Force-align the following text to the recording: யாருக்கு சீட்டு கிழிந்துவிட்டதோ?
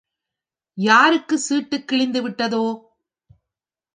யாருக்கு 0.77 1.37
சீட்டு 1.37 1.77
கிழிந்துவிட்டதோ? 1.91 2.63